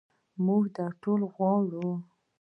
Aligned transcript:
موږ 0.45 0.63
ټول 1.01 1.19
غواړو. 1.33 1.87